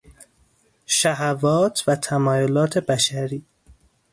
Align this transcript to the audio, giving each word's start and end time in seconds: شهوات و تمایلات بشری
شهوات 0.85 1.83
و 1.87 1.95
تمایلات 1.95 2.77
بشری 2.77 3.45